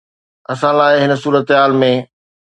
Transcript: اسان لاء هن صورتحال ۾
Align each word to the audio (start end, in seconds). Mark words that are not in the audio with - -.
اسان 0.51 0.73
لاء 0.79 0.95
هن 1.03 1.11
صورتحال 1.23 1.71
۾ 1.83 1.91